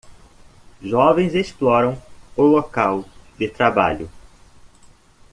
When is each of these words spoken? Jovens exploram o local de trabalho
Jovens 0.81 1.35
exploram 1.35 1.95
o 2.35 2.41
local 2.41 3.05
de 3.37 3.47
trabalho 3.47 4.09